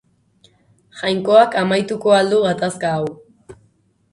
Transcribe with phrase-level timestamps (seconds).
[1.01, 3.07] Jainkoak amaituko al du gatazka hau.